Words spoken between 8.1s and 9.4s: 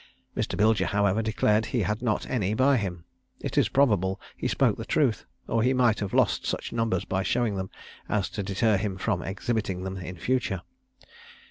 to deter him from